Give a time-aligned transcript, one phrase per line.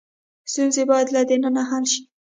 [0.51, 2.01] ستونزې باید له دننه حل شي.